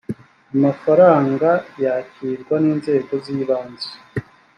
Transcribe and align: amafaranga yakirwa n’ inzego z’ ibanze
amafaranga 0.55 1.49
yakirwa 1.83 2.55
n’ 2.63 2.65
inzego 2.73 3.13
z’ 3.23 3.25
ibanze 3.41 3.89